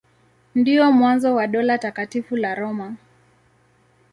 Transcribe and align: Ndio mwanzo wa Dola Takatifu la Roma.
Ndio 0.55 0.91
mwanzo 0.91 1.35
wa 1.35 1.47
Dola 1.47 1.77
Takatifu 1.77 2.35
la 2.35 2.55
Roma. 2.55 2.95